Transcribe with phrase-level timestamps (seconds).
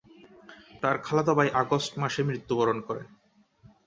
[0.81, 3.03] তার খালাতো ভাই আগস্ট মাসে মৃত্যুবরণ করে।